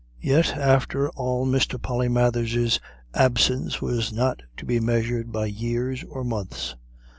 [0.23, 1.79] Yet after all Mr.
[1.79, 2.79] Polymathers's
[3.13, 6.75] absence was not to be measured by years or months.